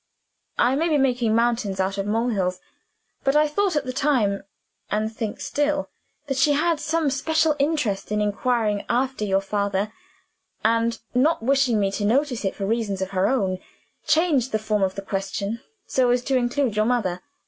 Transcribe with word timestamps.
I 0.57 0.75
may 0.75 0.89
be 0.89 0.97
making 0.97 1.35
mountains 1.35 1.79
out 1.79 1.99
of 1.99 2.07
molehills; 2.07 2.59
but 3.23 3.35
I 3.35 3.47
thought 3.47 3.75
at 3.75 3.85
the 3.85 3.93
time 3.93 4.41
(and 4.89 5.15
think 5.15 5.39
still) 5.39 5.91
that 6.25 6.37
she 6.37 6.53
had 6.53 6.79
some 6.79 7.11
special 7.11 7.55
interest 7.59 8.11
in 8.11 8.19
inquiring 8.19 8.83
after 8.89 9.23
your 9.25 9.41
father, 9.41 9.93
and, 10.65 10.97
not 11.13 11.43
wishing 11.43 11.79
me 11.79 11.91
to 11.91 12.03
notice 12.03 12.43
it 12.45 12.55
for 12.55 12.65
reasons 12.65 13.03
of 13.03 13.11
her 13.11 13.27
own, 13.29 13.59
changed 14.07 14.51
the 14.51 14.57
form 14.57 14.81
of 14.81 14.95
the 14.95 15.03
question 15.03 15.61
so 15.85 16.09
as 16.09 16.23
to 16.23 16.35
include 16.35 16.75
your 16.75 16.85
mother. 16.85 17.21